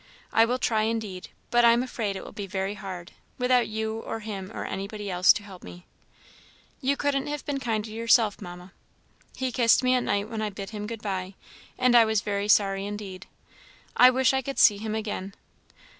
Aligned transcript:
I 0.33 0.45
will 0.45 0.57
try 0.57 0.81
indeed, 0.81 1.29
but 1.51 1.63
I 1.63 1.73
am 1.73 1.83
afraid 1.83 2.15
it 2.15 2.23
will 2.25 2.31
be 2.31 2.47
very 2.47 2.73
hard, 2.73 3.11
without 3.37 3.67
you 3.67 3.99
or 3.99 4.21
him 4.21 4.49
or 4.51 4.65
anybody 4.65 5.11
else 5.11 5.31
to 5.33 5.43
help 5.43 5.61
me. 5.63 5.85
You 6.81 6.97
couldn't 6.97 7.27
have 7.27 7.45
been 7.45 7.59
kinder 7.59 7.91
yourself, 7.91 8.41
Mamma; 8.41 8.73
he 9.35 9.51
kissed 9.51 9.83
me 9.83 9.93
at 9.93 10.01
night 10.01 10.27
when 10.27 10.41
I 10.41 10.49
bid 10.49 10.71
him 10.71 10.87
good 10.87 11.03
bye, 11.03 11.35
and 11.77 11.95
I 11.95 12.05
was 12.05 12.21
very 12.21 12.47
sorry 12.47 12.83
indeed. 12.87 13.27
I 13.95 14.09
wish 14.09 14.33
I 14.33 14.41
could 14.41 14.57
see 14.57 14.77
him 14.79 14.95
again. 14.95 15.35